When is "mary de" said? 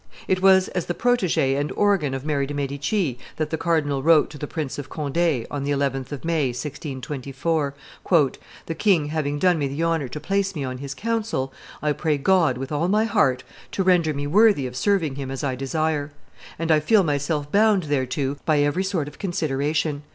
2.25-2.55